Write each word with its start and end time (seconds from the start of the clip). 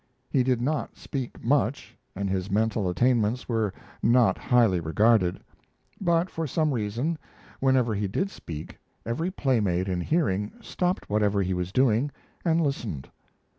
He 0.31 0.41
did 0.41 0.63
not 0.63 0.97
speak 0.97 1.43
much, 1.45 1.95
and 2.15 2.27
his 2.27 2.49
mental 2.49 2.89
attainments 2.89 3.47
were 3.47 3.71
not 4.01 4.35
highly 4.39 4.79
regarded; 4.79 5.43
but, 6.01 6.27
for 6.27 6.47
some 6.47 6.73
reason, 6.73 7.19
whenever 7.59 7.93
he 7.93 8.07
did 8.07 8.31
speak 8.31 8.79
every 9.05 9.29
playmate 9.29 9.87
in 9.87 10.01
hearing 10.01 10.53
stopped 10.59 11.07
whatever 11.07 11.43
he 11.43 11.53
was 11.53 11.71
doing 11.71 12.09
and 12.43 12.61
listened. 12.63 13.09